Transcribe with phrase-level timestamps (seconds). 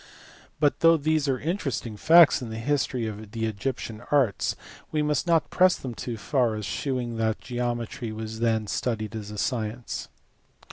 [0.59, 4.55] But though these are interesting facts in the history of the Egyptian arts
[4.91, 9.29] we must not press them too far as shewing that geometry was then studied as
[9.29, 10.07] a science.